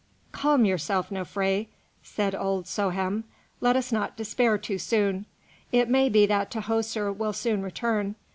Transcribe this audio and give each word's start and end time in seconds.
"Calm 0.31 0.65
yourself, 0.65 1.11
Nofré," 1.11 1.67
said 2.01 2.33
old 2.33 2.65
Souhem; 2.65 3.23
"let 3.59 3.75
us 3.75 3.91
not 3.91 4.17
despair 4.17 4.57
too 4.57 4.79
soon. 4.79 5.27
It 5.71 5.89
may 5.89 6.09
be 6.09 6.25
that 6.25 6.49
Tahoser 6.49 7.13
will 7.15 7.33
soon 7.33 7.61
return. 7.61 8.15